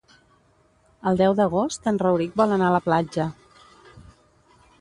[1.11, 3.31] El deu d'agost en Rauric vol anar a la platja.